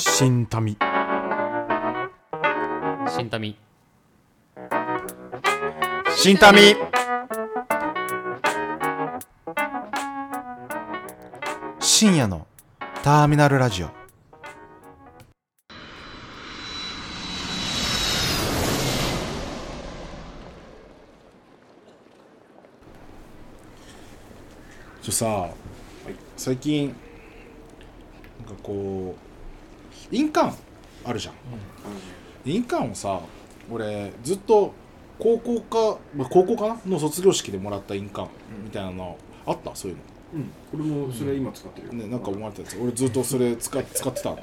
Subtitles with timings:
[0.00, 0.76] 新民。
[3.08, 3.56] 新民。
[6.16, 6.76] 新民。
[11.80, 12.46] 深夜の
[13.02, 13.88] ターミナルラジオ。
[25.02, 25.48] ちょさ、
[26.36, 26.94] 最近
[28.46, 29.28] なんかこう
[30.10, 30.54] 印鑑
[31.04, 31.34] あるじゃん、
[32.44, 33.20] 印鑑をさ
[33.70, 34.72] 俺ずっと
[35.18, 38.30] 高校か、まあ、高校かなの卒業式でもらった印鑑
[38.64, 39.74] みたいなのあった？
[39.74, 40.02] そういうの。
[40.34, 40.50] うん。
[40.80, 41.92] 俺もそれ今使ってるよ。
[41.94, 42.78] ね、なんか思われたやつ。
[42.80, 44.42] 俺ずっとそれ使っ使ってたんだ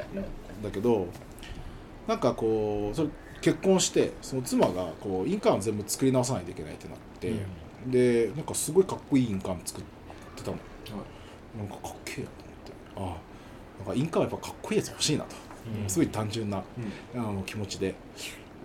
[0.73, 1.07] けど
[2.07, 3.09] なんかこうそれ
[3.41, 7.33] 結婚してその妻がこう印鑑を全部作り直さないといけないってなって、
[7.87, 9.83] でなんかすごいかっこいい印鑑作っ
[10.35, 10.57] てたの、
[11.57, 13.15] なんかかっけえなと思って。
[13.15, 13.34] ああ
[13.79, 15.35] なんか印鑑はやっぱかっこいいやつ欲しいなと、
[15.87, 16.63] すごい単純な、
[17.15, 17.95] あの気持ちで。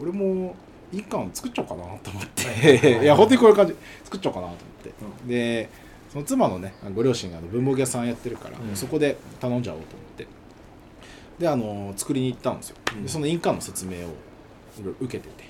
[0.00, 0.55] 俺も
[0.92, 3.00] 印鑑作っちゃおうかなと思って。
[3.03, 3.77] いや本当にこういう感じ。
[4.05, 5.69] 作っちゃおうかなと思って、で
[6.11, 8.77] その妻のねご両親が文房具屋さんやってるから、うん。
[8.77, 10.27] そこで頼んじゃおうと思って。
[11.38, 13.03] であの作りに行ったんですよ、うん。
[13.03, 14.11] でその印鑑の説明を
[15.00, 15.44] 受けてて、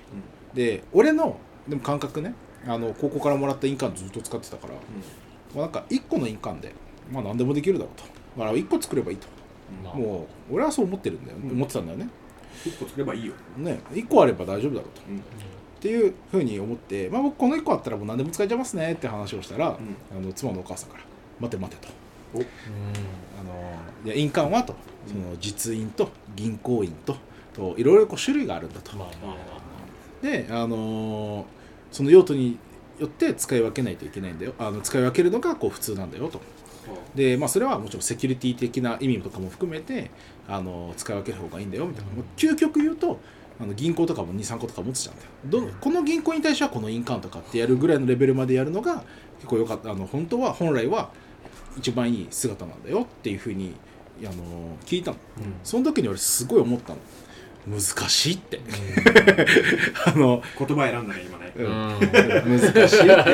[0.54, 1.38] で俺の
[1.68, 2.34] でも感覚ね
[2.66, 4.80] あの高校からもらった印鑑ずっと使ってたから、ま
[5.56, 6.74] あ、なんか1個の印鑑で、
[7.10, 8.04] まあ、何でもできるだろうと、
[8.36, 9.26] まあ、1個作ればいいと、
[9.84, 11.50] まあもう俺はそう思ってるんだよ、うん。
[11.52, 12.08] 思ってたんだよね。
[12.64, 13.32] 一個作ればいいよ。
[13.56, 13.80] ね。
[13.92, 15.18] 1個あれば大丈夫だろうと、うん。
[15.18, 15.20] っ
[15.80, 19.70] ていうふうに思って、まあ、僕この1個あったらもう何でも使えちゃいますねって話をしたら、ん。
[19.70, 19.76] あ
[20.20, 21.04] の妻のお母さんから
[21.40, 21.92] 「待て待て」と。
[22.34, 22.42] うん
[23.40, 24.74] 「あのいや印鑑は?」と。
[25.06, 27.16] その実印と銀行印と
[27.54, 28.96] といろいろこう種類があるんだと。
[28.96, 29.36] まあまあま
[30.22, 31.44] で、あのー
[31.90, 32.56] その用途に
[32.98, 34.54] よって使い分けないといけないんだよ。
[34.58, 36.40] あの使い分けるのがこう普通なんだよと。
[37.14, 40.10] でまあ、それはもちろんセキュリティ的な意味とかも含めて
[40.48, 43.18] あの使い分ける方がいいんだよみたいな、もう究極言うと
[43.60, 45.50] あの銀行とかも23個とか持つじゃん。
[45.50, 49.04] どこの銀行に対してはこの印鑑とかってやるぐらいのレベルまでやるのが
[49.36, 49.90] 結構よかった。
[49.90, 51.10] あの本当は本来は
[51.76, 53.74] 一番いい姿なんだよっていうふうに
[54.20, 54.32] あの
[54.86, 55.16] 聞いたの。
[55.36, 55.54] あうん。
[55.62, 56.98] その時に俺すごい思ったの
[57.70, 58.60] 難しいって。
[60.06, 61.52] あの、言葉選んだね今ね。
[61.56, 62.58] うん。
[62.58, 63.24] 難しいっ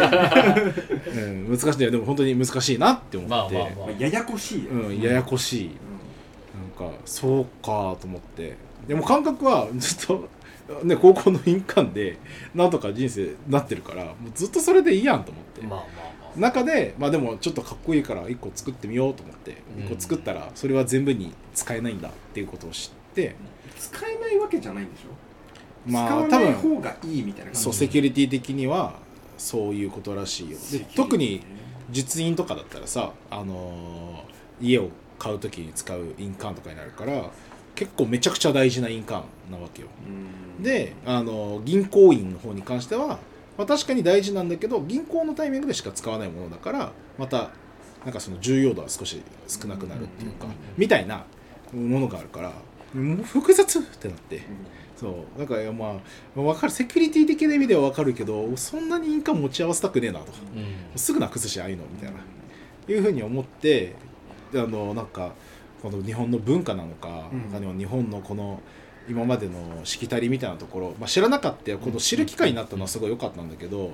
[1.04, 3.86] て、うん、難しいでも本当に難しいなって思って、まあまあまあ。
[3.86, 5.70] まあややこしいようん、ややこしい。
[6.78, 8.56] なんかそうかと思って。
[8.86, 10.28] でも感覚はずっと、
[10.84, 12.18] ね、高校の印鑑で
[12.54, 15.80] なんとか人生なってるからもうずっとそれでいいやんと思って、まあまあ
[16.36, 19.62] ま中でまあでもちょっとかっこいいから1個作ってみようと思って。
[19.78, 23.36] うん1個作ったらそれは全部に使えないんだっていうことを知って
[23.90, 25.90] 使えないわけじゃないんでしょ？
[25.90, 27.60] まあ使わない方がいいみたいな感じ。
[27.60, 28.94] そうセキュリティ的には
[29.38, 30.58] そういうことらしいよ。
[30.72, 31.42] で特に
[31.90, 34.88] 実印とかだったらさ、あのー家を
[35.18, 37.30] 買う時に使う印鑑とかになるから
[37.74, 39.88] 結構めちゃくちゃ大事な印鑑なわけよ。
[40.58, 40.62] うん。
[40.62, 43.18] で、あのー銀行員の方に関しては、
[43.58, 47.50] まあ、確かに大事なんだけど銀行のタイミングでしか使わないものだからまた
[48.04, 50.46] なんかその重要度は少し少なくなるっていうか
[50.76, 51.24] みたいな
[51.74, 52.52] ものがあるから
[52.94, 54.42] もう複雑ってなって。
[54.96, 55.38] そう。
[55.38, 56.00] なんかいやま
[56.36, 56.72] あ分かる。
[56.72, 60.26] セキュリティ的な意味では分かるけどそんなに印鑑持ち合わせたくねえなと。
[60.26, 60.98] あうん。
[60.98, 62.18] すぐなくすしああいうのみたいな。
[62.88, 63.94] いうふうに思って
[64.52, 65.32] であのなんか
[65.82, 67.78] この日本の文化なのか,、うん。
[67.78, 68.60] 日本のこの
[69.08, 71.78] 今までのしきたりみたいなところ、まあ、知らなかったよ。
[71.78, 73.92] この知る機会になったのはすごい良かったんだけど、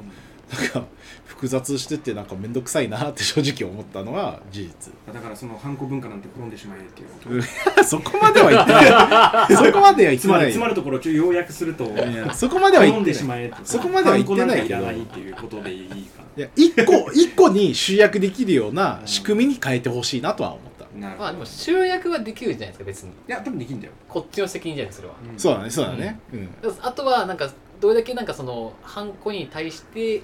[0.52, 0.84] なんか
[1.24, 4.92] 複雑しててなんか面倒くさいなって正直思ったのは事実。
[5.12, 7.82] だからそのハンコ文化なんて滅んでしまえっていうこと。
[7.84, 9.56] そこまでは言ってない。
[9.56, 11.90] そこまでは言ってつまないりつまるところをちょっと要約すると
[12.34, 13.04] そこまでは言ってない。
[13.04, 14.66] でしまえってそこまでは言ってないけど。
[14.66, 20.86] いらないっていうことでいいかいや一個 一個に集約できるような仕組みに変えてほしいなとは思った、
[21.18, 23.10] まあでも集約はできるじゃないですか別に。
[23.10, 23.92] いや多分できんだよ。
[24.08, 25.14] こっちの責任じゃないそれは。
[25.36, 26.20] そうだねそうだね。
[26.32, 26.48] うん、
[26.80, 30.22] あとはなんかどれだけなんかそのハンコに対して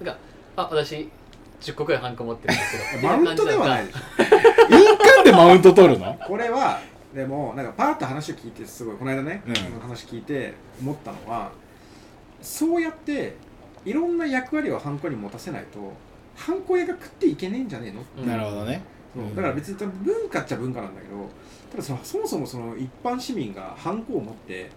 [0.00, 0.20] なんか
[0.56, 1.08] あ私
[1.60, 3.08] 10個くらいハンコ持ってるんですけど。
[3.08, 4.76] マウントではないみでしょ。
[4.76, 6.18] 印鑑でマウント取るの？
[6.26, 6.80] これは
[7.14, 9.54] でもなんかパーッと話を聞いてすごいこの間ね、うん。
[9.54, 11.50] その話聞いて思ったのは
[12.42, 13.36] そうやって
[13.84, 15.92] いろんな役割をハンコに持たせないと
[16.34, 18.26] ハンコ屋が食っていけねえんじゃねえの、う。
[18.26, 18.28] ん。
[18.28, 18.82] なるほどね。
[19.14, 21.14] そうだから別に多分文化っちゃ文化なんだけど
[21.70, 24.70] ただそのそもそもその一般市民がハンコを持って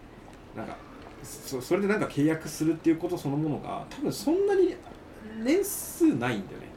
[0.56, 0.78] なんか
[1.24, 4.76] そそれでなんか契約するっていうことそのものが多分そんなに
[5.44, 6.68] 年数ないんだよね。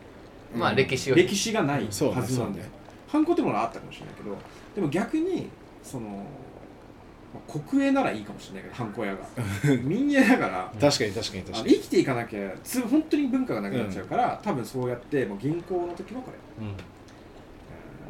[0.56, 2.71] まあ歴史を歴史がないはずそうねなんだよ、そうね。
[3.09, 4.37] ハンコってものはあったかもしれないけど
[4.75, 5.49] でも逆に
[5.83, 9.27] その、まあ国営ならいいかもしれないけどハンコ屋が。
[9.83, 11.75] 民営だから確かに確かに確かに。
[11.75, 16.67] 生きていかなきゃつ本当に文化がなくなっちゃうから、多分そうやってもう銀行の時もこれ。
[16.67, 16.75] うん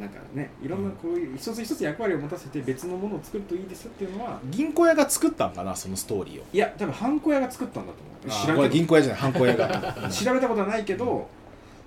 [0.01, 6.45] なんかねいろんなこういう一つ一つ役割を持たせて別のものを作るといいですよっていうのは銀行屋が作ったんかなそのストーリーを。
[6.53, 8.57] いや多分ハンコ屋が作ったんだと思う。
[8.57, 11.29] これ銀行屋じゃないハンコ屋が調べたことはないけど、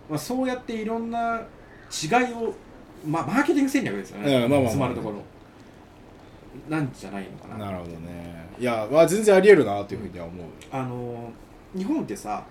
[0.10, 1.42] まあ、そうやっていろんな
[1.92, 2.54] 違いを、
[3.06, 5.22] まあ、マーケティング戦略ですよね、うんまあまあまるところ。
[6.69, 7.66] なんじゃないのかな。
[7.66, 8.46] なるほどね。
[8.60, 11.31] いや、まあ、全然ありえるなというふうには思う、あの
[11.75, 12.46] 日本ってさ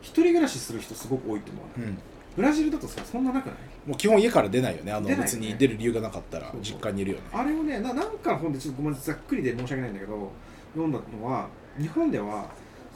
[0.00, 1.98] 一人暮らしする人すごく多いと思う、うん、
[2.36, 3.54] ブラジルだとさそんななくない？
[3.86, 4.92] もう基本家から出ないよね。
[4.92, 5.24] あの出ないよね。
[5.24, 6.62] 別に出る理由がなかったらそうそう。
[6.62, 7.24] 実家にいるよね。
[7.32, 10.32] あれをねななんかの本でちょっとごめんざっくりで申し訳ないんだけど
[10.74, 11.48] 読んだのは
[11.78, 12.46] 日本では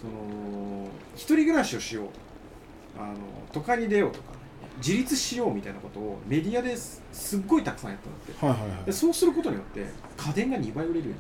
[0.00, 2.06] その一人暮らしをしよう
[2.98, 3.14] あの
[3.52, 4.34] 都会に出ようとか
[4.78, 8.46] 自立しようみたいなことをメディアですすっごいたくさんやったんだって。
[8.46, 8.84] はいはいはい。
[8.86, 9.84] でそうすることによって
[10.16, 11.14] 家電が2倍売れるよ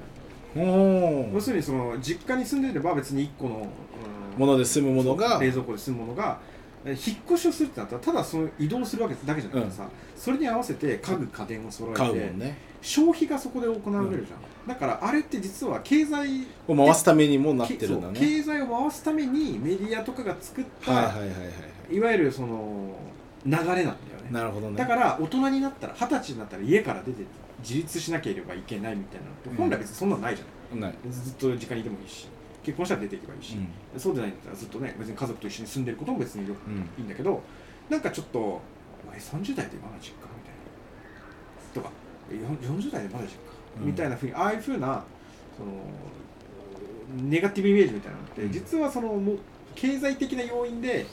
[0.54, 1.30] うになる。
[1.30, 3.64] お要するにその実家に住んでれば別に1個の、うん
[4.38, 6.53] もので済むものが冷蔵庫で済むものがえ
[6.86, 6.96] 引っ
[7.26, 12.58] 越しをするってなったらただその移動するわけだけじゃなくてさ、それに合わせて家具家電を揃えてんね。
[12.82, 18.20] 消費がそこで行われるじゃん、だからあれって実は経済を回すためにもなってるんだね。
[18.20, 21.34] 経済を回すためにメディアとかが作った、いはいはいはいは
[21.90, 22.00] い。
[22.00, 22.94] わゆるその
[23.46, 23.94] 流れなんだよね。
[24.30, 24.76] なるほどね。
[24.76, 27.24] だから大人になったら二十歳になったら家から出て
[27.60, 29.56] 自立しなければいけないみたいなのってうん。
[29.56, 32.28] 本来別にそんなのないじゃない、ない、ずっと実家にいてもいいし
[32.64, 33.56] 結婚したら出ていけばいいし、
[33.96, 36.80] そうでないんだったらずっとね別に家族と一緒に住んでることも別にようんうん。
[36.80, 37.42] いいんだけど
[37.90, 38.60] なんかちょっと「お
[39.08, 41.74] 前30代でまだ実家?」みたいな。
[41.74, 41.90] とか
[42.32, 43.36] 「えよん40代でまだ実家?
[43.80, 43.86] うん。
[43.86, 45.04] みたいなふうにああいうふうな
[45.56, 45.72] その
[47.28, 48.52] ネガティブイメージみたいなのって、うん。
[48.52, 49.38] 実はそのもう
[49.74, 51.06] 経済的な要因で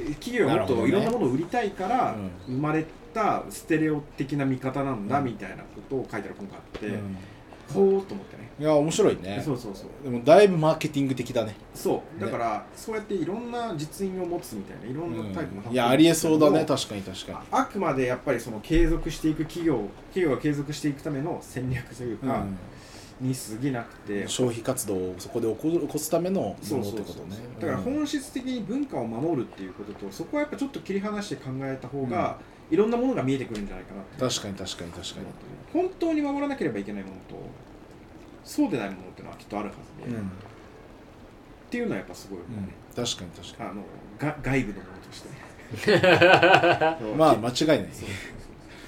[0.00, 2.16] え企業がもっといろんなものを売りたいからう
[2.46, 2.84] 生まれ
[3.14, 7.16] たステレオ的な見方なんだうんみたいなことを書いてある本があって、うん
[7.72, 8.48] ほーっと思ってね。
[8.60, 9.40] いや面白いね。
[9.44, 9.88] そうそうそう。
[10.04, 11.54] でもだいぶマーケティング的だね。
[11.74, 12.20] そう。
[12.20, 12.26] ね。
[12.26, 16.64] だから、そうやっていろんな実印を持つみたいないろんなタイプのうんいやありえそうだね。
[16.64, 22.44] 確確かに確かああくまでやっぱりその継続していく企業企業が継続していくための戦略というに、か、
[23.20, 27.36] に過ぎなくて、消費活動をそこで起こすためのものってことね。
[27.60, 32.38] だから本質的に文化を守るっていうこととそこはやっぱちょっと切り離して考えた方が、
[32.70, 35.26] いろんなものが見えてくるんじゃないかな確かに確かに確かに、
[35.72, 37.36] 本当に守らなければいけないものと
[38.44, 39.74] そうでないものっていうのはきっとあるは
[40.04, 40.30] ずで、っうん。
[41.70, 42.50] ていうのはやっぱすごいよね、
[42.96, 43.82] うん、確かに確かあの
[44.18, 45.28] が外部のものとして。
[47.04, 47.78] に まあ間違いない。
[47.80, 47.84] い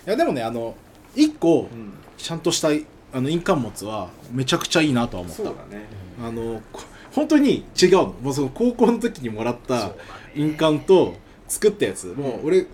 [0.06, 0.74] やでもねあの
[1.14, 1.92] 一個うん。
[2.16, 2.68] ちゃんとした
[3.12, 5.42] あの印鑑物はめちゃくちゃいいなとは思った。
[5.42, 5.84] そうだね。
[6.22, 8.14] あのこ本当に違うの。
[8.22, 9.92] もうその高校の時にもらった
[10.34, 11.14] 印鑑と
[11.48, 12.14] 作ったやつ。
[12.16, 12.66] もう俺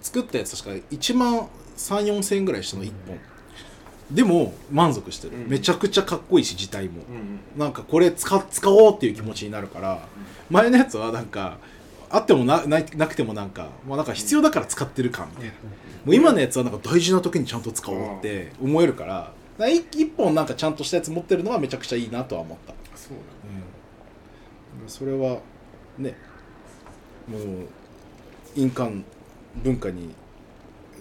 [0.00, 3.18] 作ったやつ確か1万3 4千円ぐらいしたの1本。
[4.10, 5.48] でも満足してる、うん。
[5.48, 7.02] めちゃくちゃかっこいいし字体も。
[7.08, 7.40] うんうん。
[7.58, 10.06] なんかこれ使使おうっていう気持ちになるから
[10.50, 11.56] 前のやつはなんか
[12.10, 15.52] あってもなななくてもなんかもうなんか必要だから使ってるかみたいな。
[16.04, 22.74] もう今のやつはなんか大事な時にちゃんと使おうって思えるから一一本なんかちゃんとしたやつ持ってるのはめちゃくちゃいいなとは思った。
[22.96, 23.16] そう
[24.82, 25.40] うん、それは
[25.98, 26.16] ね
[27.28, 27.42] もう
[28.54, 29.04] 印鑑
[29.56, 30.14] 文化に、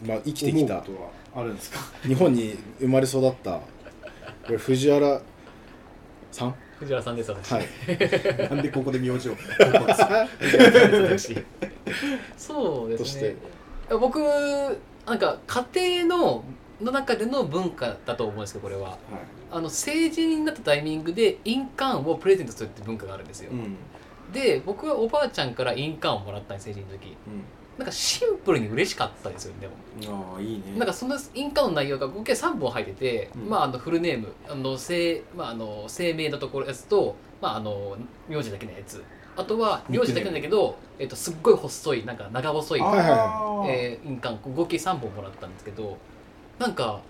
[0.05, 0.91] まあ、生きてきた思うこ
[1.33, 1.79] とはあるんですか？
[2.07, 3.61] 日本に生まれ育ったこ
[4.49, 5.21] れ藤原
[6.31, 6.55] さん？
[6.79, 7.65] 藤原さんです私、はい。
[8.49, 9.35] なんでここで名字を？
[9.59, 11.25] 私
[12.37, 13.19] そうでとして。
[13.19, 13.35] すね
[13.99, 14.19] 僕
[15.05, 15.37] なんか
[15.73, 16.43] 家庭の
[16.81, 18.97] の中での文化だと思うんですけどこれは。
[19.53, 23.75] あの成人になったタイミングで印鑑をプレゼントするって文化があるんですよ、うん。
[24.31, 27.17] で僕はおばあちゃんから印鑑をもらったんです成人の時。
[27.77, 29.67] なんかシンプルに嬉しかったですよね
[29.99, 30.33] でも。
[30.33, 30.63] ああいいね。
[30.77, 33.49] なんかその印鑑の内容が合計3本入ってて、うん。
[33.49, 37.97] まあ、あのフルネームあの姓,、まあ、あの姓名のところやつと、まあ、あの
[38.29, 39.03] 名字だけのやつ。
[39.35, 45.97] あとは名字だけなんだけど、えっと、すっごい細いなんか長細い、えー印鑑合計3本もらったんですけど
[46.61, 47.01] なんか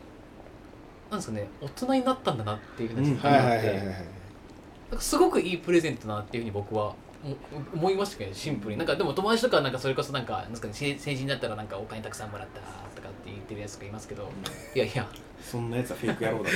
[1.10, 7.36] なんですかね大人になったんだなっていうふうな実感はいがあってすごくいいプレゼントだなっていうふうに僕はも
[7.74, 8.78] 思いましたけどねシンプルに。
[8.78, 12.62] なんかでも友達とかはなんかそれこそなんかなんですか、ね、成成人だったらなんかお金たくさんもらった
[12.96, 14.30] とかって言ってるやつがいますけど。
[14.74, 15.08] いやいや。
[15.42, 16.50] そんなやつはフェイク野郎だ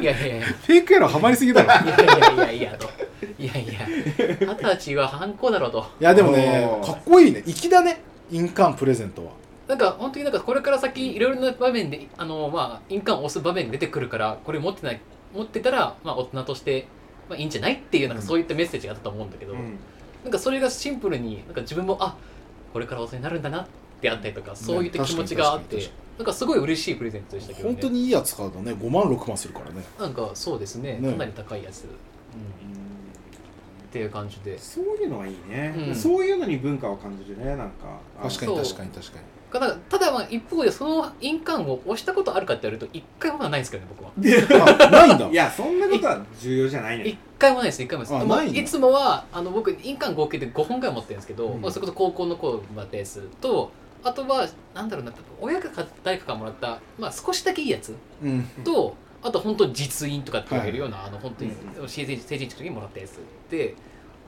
[0.00, 0.46] いやいやいやいや。
[0.46, 1.68] フェイクやろハマりすぎだろ。
[1.68, 2.88] いやいやいやいやと
[3.38, 3.74] いやいや
[4.40, 5.86] 二十歳は反抗だろうと。
[6.00, 7.42] いやでもねかっこいいね。
[7.46, 8.02] 粋だね。
[8.30, 9.32] 印鑑プレゼントは
[9.68, 15.00] なんか本当になんかこれから先いろいろな場面であのまあ印鑑を押す場面が出てくるからこれ持ってない
[15.34, 16.86] 持ってたらまあ大人として
[17.28, 19.78] まあいいんじゃないっていうなんかそういったメッセージがあったと思うんだけど、うん。
[20.22, 22.16] なんかそれがシンプルになんか自分もあ
[22.72, 23.66] これから大人になるんだなっ
[24.00, 27.74] てあったりとかそういった気持ちがあって、確かになんかすごい嬉しいプレゼントでしたけどね。
[27.74, 28.72] 本当にいいやつ買うとね。
[28.72, 29.82] 5万6万するからね。
[29.98, 30.98] なんかそうですね。
[30.98, 31.10] ね。
[31.12, 31.88] かなり高いやつ、うん。
[31.88, 31.92] っ
[33.90, 34.58] ていう感じで。
[34.58, 35.94] そういうのはいいね、うん。
[35.94, 37.98] そういうのに文化を感じるねなんか。
[38.20, 39.24] あ確かに確かに確かに
[39.54, 44.10] ただただまあ一方でその印鑑を押したことあるかって言われると一回もないんですけどね僕は。
[44.10, 45.28] あないんだ。
[45.30, 48.60] いやそんなことは重要じゃないね一回もないです一回もないです。
[48.62, 51.60] いつもはあの僕印鑑合計で5本ぐらい持ってるんですけど、うん。
[51.60, 53.70] まあそれこそ高校の頃もらったやつと
[54.02, 55.70] あとはなんだろうな親が
[56.02, 57.94] 誰かからもらった、まあ、少しだけいいやつ
[58.24, 58.42] うん。
[58.64, 63.20] とあと本当に実印とかって言われるような、あの本当にう成人成人式の時にもらったやつ
[63.50, 63.76] で、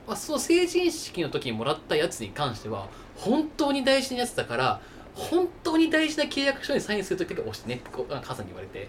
[0.07, 4.81] まあ、その成人式の時にもらったやつに関しては本当に大事なやつだから
[5.17, 8.87] 本当に大事な契約書にサインする時だけ押してねってこう母さんに言われて。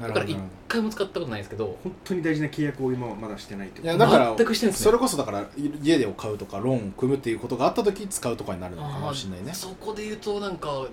[0.00, 3.88] だから一回も使ったことないですけど本当に大事な契約を今はまだしてないってこと。
[3.88, 4.84] いやだから全くしてないですね。
[4.84, 5.46] それこそだから
[5.82, 9.52] 家でを買うとかローンを組むっていうことがあった時使うとかになるのかもしれないね。
[9.52, 10.86] そこで言うとなんか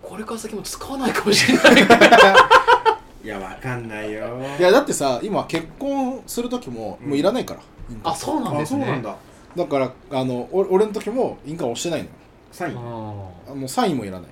[0.00, 1.72] これから先も使わないかもしれない。
[3.24, 4.40] いやわかんないよ。
[4.58, 7.60] いやだってさ今結婚する時ももういらないから、
[7.90, 8.82] 印鑑あそうなんですね。
[8.84, 9.16] あそうなんだ。
[9.54, 12.10] だからあのお俺の時も印鑑押してないのよ
[12.52, 12.76] サイン。
[12.76, 12.80] あ
[13.48, 14.30] あもうサインもいらない。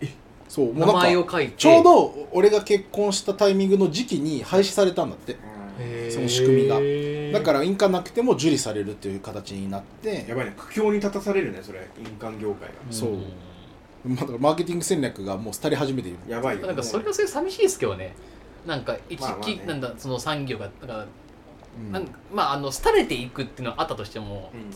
[0.00, 0.08] え？
[0.48, 1.54] そうもうなんか前を書いて。
[1.56, 5.36] ちょうど俺が結婚したタイミングの時期に廃止されたんだって。
[5.78, 6.14] へー。
[6.14, 7.38] その仕組みが。
[7.38, 10.24] だから印鑑なくても受理されるっていう形になって。
[10.26, 12.74] やばいね苦境に立たされるねそれ印鑑業界が。
[12.90, 13.18] そう。
[14.06, 16.66] まあだからマーケティング戦略がもう廃り始めているやばいよ。
[16.66, 18.14] なんかそれはそれ寂しいですけどね。
[18.66, 19.54] なんか一まあまあね。
[19.56, 21.06] きなんだその産業がなんか
[21.86, 21.92] うん。
[21.92, 24.70] なんまああの廃れていくっていうのはあったとしてもうん。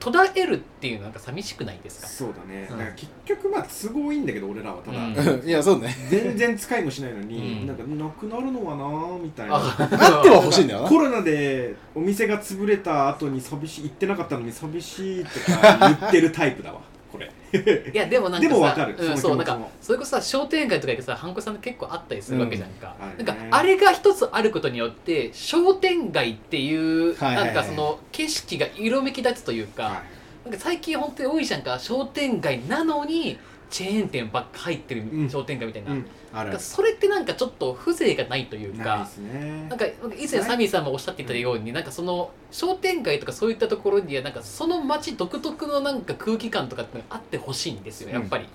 [0.00, 2.06] 途絶えるっていうのはなんか寂しくないですか？
[2.06, 2.78] そうだね、うん。
[2.78, 5.48] だから結局まあ都合いいんだけど俺らはただ、うん。
[5.48, 5.96] いやそうね。
[6.10, 7.66] 全然使いもしないのに、うん。
[7.66, 9.56] なんかなくなるのはなーみたいな。
[9.56, 10.88] あっては欲しいんだよな。
[10.90, 16.80] コロナでお店が潰れた後に寂しい行ってなかったのに寂しいとか言ってるタイプだわ
[17.14, 17.30] これ。
[17.92, 18.96] いやでもなんかさでもわかる。
[18.98, 27.54] うん、そそうなんかそれこそさ商店街とかでさハンコさんって結構あったりするわけじゃんか、うんなんかあれが一つあることによって商店街っていう、はいはいはい。
[27.54, 30.02] なんかその景色が色めき立つというか、は
[30.44, 33.38] なんか最近本当に多いじゃんか商店街なのに
[33.74, 35.28] チェーン店ばっか入ってるうん。
[35.28, 36.06] 商店街みたいな,、うん。
[36.32, 36.50] ある。
[36.50, 39.66] なんかそれってなんかちょっと風情がないというかね。
[39.68, 48.46] なんか以前サミーさんもおっしゃっていたように、なんかその商店街とかそういったところにはなんかその街独特のなんか空気感とかってあってほしいんですよやっぱり、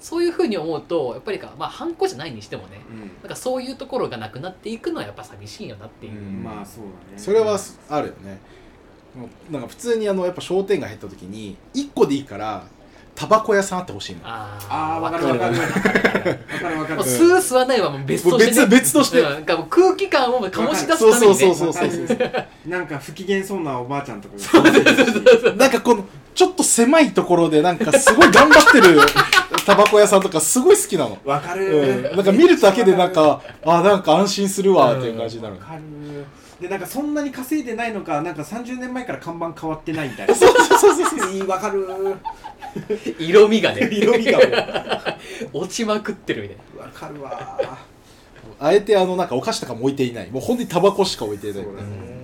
[0.00, 2.80] そういうふうに思うとやっぱりかまあハンコじゃないにしてもね
[3.22, 6.42] なんかそういうところがなくなっていくのはやっぱ寂しいよなっていう、うん。
[6.42, 7.18] まあそうだね。
[7.18, 7.58] それは
[7.90, 8.38] あるよね。
[9.50, 12.66] なんか普通にあのやっぱ商店街入った時に1個でいいから
[13.14, 14.20] タバコ屋さんあってほしいの。
[14.24, 15.58] あああわかるわわかる。
[15.58, 15.78] わか
[16.68, 17.02] るわかる。
[17.02, 25.52] 吸う吸わないはもう別として、別別としてうんなんかもう空気感を醸し出すそうために、ね、そうそうそうそう なんか不機嫌そうなおばあちゃんとかが。
[25.54, 26.04] なんかこの
[26.34, 29.00] ちょっと狭いところでなんかすごい頑張ってる
[29.66, 32.08] タバコ屋さんとかすごい好きなの、わかる。
[32.10, 35.56] うん、なんか見るだけでなんかあなんか安心するわっていう感じになる。
[35.56, 35.82] わかる
[36.62, 40.34] でなんかそんなに稼いでないのかなんか30年前から看板変わってないみたいな。
[40.36, 41.86] そうそうそうそういいわかる。
[43.18, 43.88] 色味がね。
[43.92, 45.18] 色味が
[45.52, 46.84] 落ちまくってるみたいな。
[46.84, 47.58] わかるわ。
[48.60, 50.30] あえてあのなんかお菓子とかも置いていない。
[50.30, 51.64] もう本当にタバコしか置いていない。
[51.64, 52.21] そうだね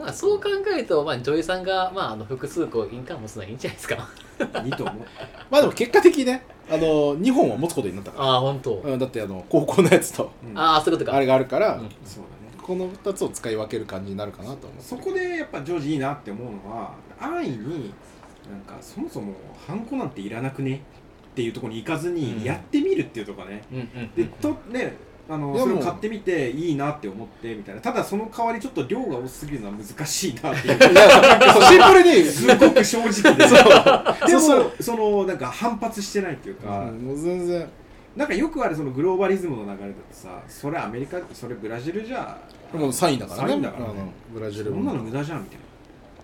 [0.00, 3.96] まあそう考えると、まあ、女優さんが、まあ、あの複数個印鑑持つのはいいんじゃないですか。
[3.96, 4.16] う
[4.62, 4.96] んいいと思う。
[5.50, 10.30] まあでも結果的にねあの2本は持つことになったかああ本当、ら、うん、だってあの高校のやつと。
[10.44, 10.58] うん。
[10.58, 11.16] ああそういうことか。
[11.16, 11.88] あれがあるから、うん。
[12.04, 12.62] そうだね。
[12.62, 17.92] この2つを使い分ける感じになるかなと思うそこでやっぱジョージいいなって思うのは安易に
[18.48, 19.34] なんかそもそも
[19.66, 20.76] ハンコなんていらなくね
[21.32, 22.14] っていうところに行かずうん。
[22.14, 24.14] にやってみるっていうとこね、うんうん。
[24.14, 24.94] でとね
[25.30, 27.80] あのそれを買ってみていいなって思ってみたいな。
[27.80, 30.78] ただその代わりちょっと量が多すぎるのは難しいなっていう。
[30.80, 32.24] シンプルに。
[32.24, 33.46] すごく正直で。
[34.26, 37.68] でもそのなんか反発してないっていうか、うんもう全然。
[38.16, 42.36] なんかよくあるそのグローバリズムの流れだとさそれアメリカそれブラジルじゃ
[42.72, 43.48] もうサインだからね。
[43.48, 44.12] サインだからね。
[44.34, 45.64] ブラジルそんなの無駄じゃんみたいな。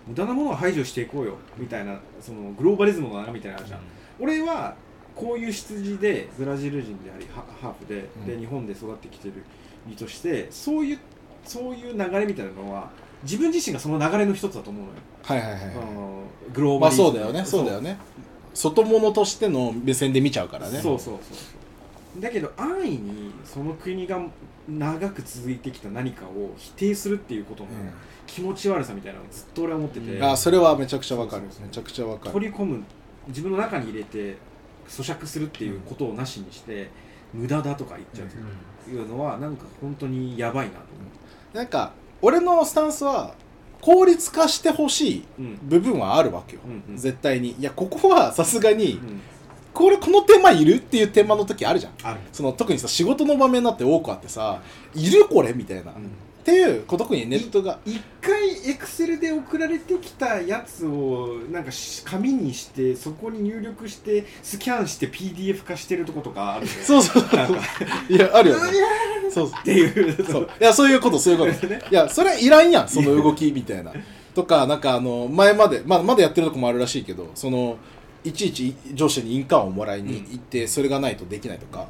[0.05, 1.37] 無駄なものは排除していこうよ。
[1.57, 3.79] みたいなそのグローバリズムの流れみたいなのあるじゃん、
[4.19, 4.75] 俺は
[5.17, 8.25] こういう羊でブラジル人でありハハーフで,、うん。
[8.25, 9.43] で日本で育ってきてる
[9.85, 10.99] 身としてそういう
[11.43, 12.91] そういう流れみたいなのは
[13.23, 14.93] 自分自身がその流れの一つだと思うのよ、
[15.23, 15.61] はいはいはい
[16.53, 17.45] グローバリズムまあそうだよね。
[17.45, 17.65] そう。
[17.65, 17.97] だよね。
[18.53, 20.79] 外物としての目線で見ちゃうからね。
[20.79, 22.21] そうそうそうそう。
[22.21, 24.19] だけど安易にその国が
[24.67, 27.69] 長く続いてきた何かを否定するっていうことの
[28.25, 31.43] 気持ち悪さみたいなのをずっと俺は思ってて、うん、あそれはめちゃくちゃわかる。
[31.43, 32.31] めちゃくちゃわかる。
[32.31, 32.83] 取り込む。
[33.27, 34.37] 自分の中に入れて
[34.87, 36.89] 咀嚼するっていうことをなしにして、
[37.33, 38.27] 無駄だとか言っちゃう
[38.85, 40.79] というのはなんか本当にやばいなと
[41.53, 43.33] なんか俺のスタンスは
[43.81, 45.69] 効率化してほしい思う、うん。
[45.69, 46.97] 部分はあるわけよ、うんうん。
[46.97, 47.51] 絶対に。
[47.59, 49.21] いやここはさすがにうん。
[49.73, 51.93] これこのテーマいるっていうテーマの時あるじゃん。
[52.01, 54.61] ある、その特にさ仕事の場面だって多くあってさ
[54.95, 56.09] いるこれみたいな、うん
[56.47, 57.79] っていうこう特にネットが。
[57.85, 67.61] 一回エクセルで送られてきたやつをなんかし紙にしてそこに入力してスキャンして PDF 化してるとことかあるそうそうなんか。
[68.07, 68.71] いやあるよね。
[69.29, 70.49] そうっていうそう。
[70.61, 73.91] いやそういうことそういうことねいやそれいらんやんその動きみたいな。
[74.33, 77.77] とかなんかあの前まで、まあ、まだやってるとこもあるらしいけどその
[78.23, 81.87] いちいち上司に印鑑をもらいに行って、それがないとできないとか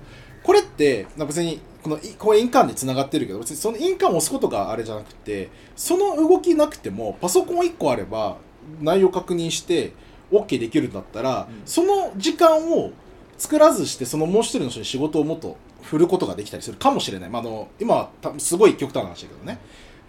[0.48, 8.38] これってまあ別にこのいこれ印鑑でつながってるけど別にその印鑑を押すことがあれじゃなくてその動きなくてもパソコン1個あれば
[8.82, 9.92] 内容確認して
[10.32, 11.62] OK できるんだったら、うん。
[11.66, 12.92] その時間を
[13.38, 19.60] 作らずしてそのもう一人の人に仕事をもっと振ることができたりするかもしれない、まあ、あの今はたすごい極端な話だけどね。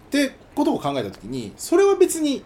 [0.07, 2.43] ってことを考えた時にそれは別に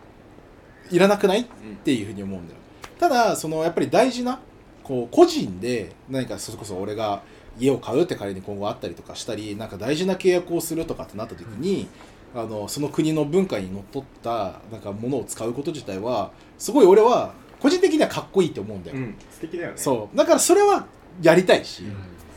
[0.89, 1.45] いらなくないっ
[1.83, 2.59] ていうふうに思うんだよ。
[2.99, 4.39] ただそのやっぱり大事な
[4.83, 7.21] こう個人で何かそれこそ俺が
[7.59, 11.87] 家を買うって仮に今後あったりとかしたりなんか大事な契約をするとかってなった時に、
[12.35, 19.15] あのその国の文化にのっとったなんかものを使うこと自体はすごい俺は個人的にはかっこいいって思うんだよ、うん。
[19.31, 19.77] 素敵だよね。
[19.77, 20.17] そう。
[20.17, 20.87] だからそれは
[21.21, 21.89] やりたいし、うん。
[21.89, 21.95] で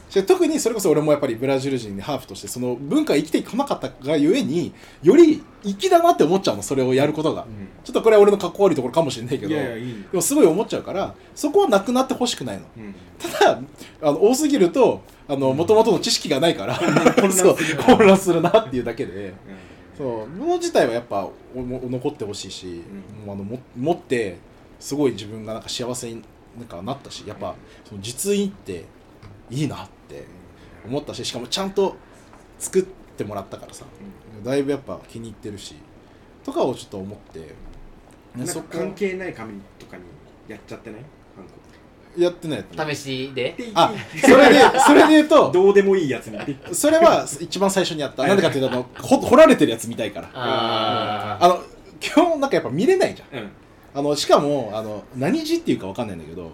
[0.08, 4.72] 特にそれこそ俺もやっぱりブラジル人にハーフとしてその文化が生きてこなかったがゆえに
[5.02, 7.46] より粋だなって思っちゃうのそれをやることが、う
[7.84, 12.64] ちょっとこれは俺のかっこ悪いところかもしれないけん、どでもすごい思っちゃうからそこはなくなってほしくないの。
[12.76, 13.60] うん、ただ
[14.02, 16.78] あの多すぎるともともとの知識がないから
[17.18, 19.12] 乱そう混乱するなっていうだけで。
[19.12, 19.32] うん。
[19.96, 22.82] そうもの自体はやっぱおも残ってほしいし、
[23.24, 24.36] もうあのも持って
[24.78, 26.22] すごい自分がなんか幸せに
[26.58, 28.84] なんかなったしやっぱその実印って
[29.50, 29.95] いいなって
[30.86, 31.96] 思ったししかもちゃんと
[32.58, 33.84] 作ってもらったからさ。
[34.44, 35.74] だいぶやっぱ気に入ってるし
[36.44, 37.54] とかをちょっと思って。
[38.36, 40.02] なんか関係ない紙とかに
[40.46, 41.00] やっちゃってない？
[41.34, 42.22] ハンコ。
[42.22, 42.96] やってないやってない。
[42.96, 43.56] 試しで？
[43.74, 46.30] あそれでそれで言うと どうでもいいやつ
[46.72, 48.26] それは一番最初にやった。
[48.26, 50.30] なんでかっていうとあのほ掘られてるやつ見たいから。
[50.34, 51.62] ああの
[51.98, 53.38] 基本なんかやっぱ見れないじゃん。
[53.40, 53.50] うん。
[53.94, 56.50] あのしかもあの何字っていうかわかんないんだけど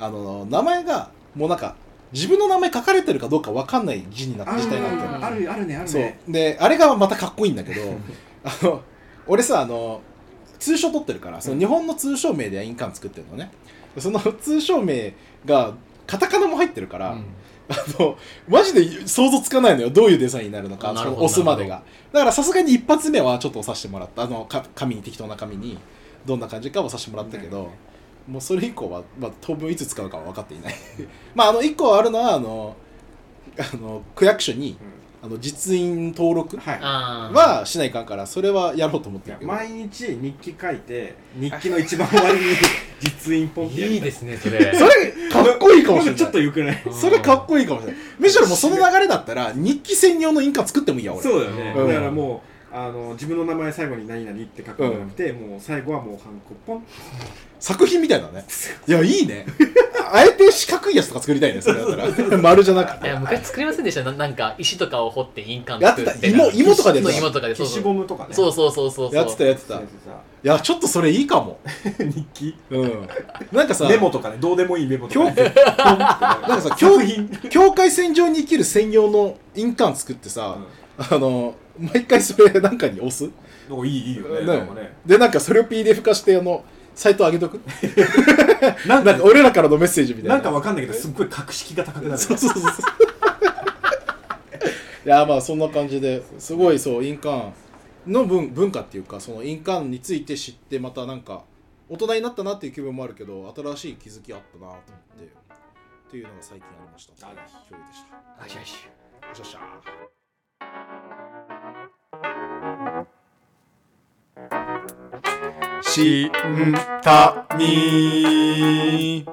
[0.00, 1.76] あの名前がもうなんか
[2.12, 5.24] 自分の名前書かれてるかどうかわかんない字になってきたいなって。
[5.26, 6.02] あるあるねあるそう。
[6.02, 7.80] ねであれがまたかっこいいんだけど
[8.44, 8.82] あの
[9.26, 10.00] 俺さあの
[10.58, 13.50] 通称取ってるからその日本の通称名で印鑑作ってるのね。
[13.98, 15.74] その通称名が
[16.06, 17.24] カタカナも入ってるから、うん。
[17.70, 18.16] あの
[18.48, 19.90] マジで想像つかないのよ。
[19.90, 21.82] どういうデザインになるのかその押すまでが。
[22.12, 24.22] だからさすがに一発目はちょっと押させてもらった。
[24.22, 25.78] あのか紙に適当な紙に
[26.24, 27.70] どんな感じかを押させてもらったけど、
[28.28, 30.74] もうそれ以降は、まあ、当分いつ使うかは分かっていない。
[31.34, 32.76] まああの1個あるのはあの
[33.58, 34.76] あの区役所に
[35.20, 39.50] あの実印登録はしないかんからそれはやろうと思ってるけど。
[39.50, 42.44] 毎日日記書いて 日記の一番終わりに
[43.00, 43.92] 実印ポンってやる。
[43.94, 44.72] いいですねそれ。
[44.76, 46.18] それかっこいいかもしれない。
[46.20, 46.82] ちょっとよくない？
[46.92, 48.00] それかっこいいかもしれない。
[48.18, 51.22] むしろもうその流れだったら日記専用の印鑑作ってもいいや俺。
[51.22, 51.88] そうだよね、うん。
[51.88, 56.84] だからもうあの自分の名前最後に何々って書くんじゃなくて、もう最後はもうハンコポン
[57.58, 58.44] 作品みたいだね。
[58.86, 59.46] いやいいね。
[60.10, 62.38] あえて四角いやつとか作りたいねそれだったら。
[62.38, 63.06] 丸じゃなくて。
[63.06, 64.02] いや昔作りませんでした。
[64.02, 66.26] ななんか石とかを掘って印鑑やってた。
[66.26, 68.34] 芋芋とかでそう芋とかでそう消しそうゴムとかね。
[68.34, 69.14] そうそうそうそうそう。
[69.14, 69.76] やってたやってた。
[69.76, 69.80] い
[70.42, 71.58] やちょっとそれいいかも。
[71.98, 72.56] 日記？
[72.70, 73.08] うん。
[73.50, 76.76] なんかさメモとかねどうでもいいメモとか、ね、なんかさ
[77.50, 80.58] 境界線上に生きる専用の印鑑作ってさ、
[80.98, 83.30] あの毎回それなんかに押す？
[83.70, 84.40] うん、いいいいよね。
[84.40, 84.46] ね。
[84.46, 84.96] なんかね。
[85.06, 86.64] でなんかそれを PDF 化してあの
[86.94, 87.60] サイト上げとく？
[88.86, 90.34] なんか 俺らからのメッセージみたいな。
[90.36, 92.18] なんかわかんないけどすっごい格式が高くなる。
[92.18, 92.72] そうそうそうそう
[95.06, 97.52] いやまあそんな感じですごいそう印鑑
[98.06, 101.44] の文文化っていうかその印鑑について知ってまたなんか
[101.88, 104.80] 大人になったなっていう気分もあるけど新しい気づきあったなと思っ
[105.18, 107.26] てっていうのが最近ありました。
[107.26, 108.44] あら共有でした。
[108.44, 108.86] よしよし。
[109.40, 111.07] よしよっし
[115.88, 119.24] しんたみ